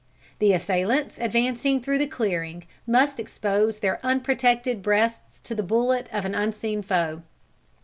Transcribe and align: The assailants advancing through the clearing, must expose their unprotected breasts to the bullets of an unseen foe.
The 0.39 0.51
assailants 0.53 1.19
advancing 1.19 1.79
through 1.79 1.99
the 1.99 2.07
clearing, 2.07 2.65
must 2.87 3.19
expose 3.19 3.77
their 3.77 4.03
unprotected 4.03 4.81
breasts 4.81 5.39
to 5.41 5.53
the 5.53 5.61
bullets 5.61 6.09
of 6.11 6.25
an 6.25 6.33
unseen 6.33 6.81
foe. 6.81 7.21